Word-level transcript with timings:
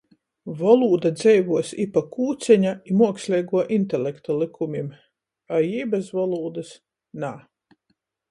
Volūda 0.59 1.09
dzeivuos 1.17 1.73
i 1.83 1.85
pa 1.97 2.01
Kūceņa, 2.15 2.71
i 2.93 2.95
muoksleiguo 3.01 3.61
intelekta 3.77 4.39
lykumim, 4.39 4.89
a 5.57 5.59
jī 5.67 5.83
bez 5.95 6.11
volūdys- 6.21 6.75
nā. 7.25 7.31